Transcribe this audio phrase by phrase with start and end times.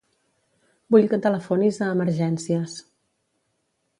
[0.95, 2.77] Vull que telefonis a Emergències.